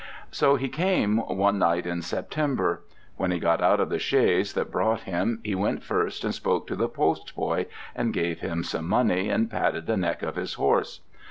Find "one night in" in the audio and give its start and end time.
1.19-2.01